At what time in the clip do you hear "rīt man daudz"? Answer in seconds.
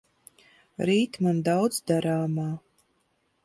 0.91-1.79